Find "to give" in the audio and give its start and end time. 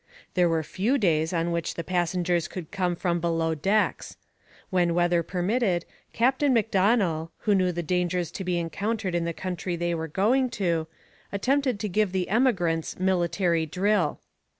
11.81-12.13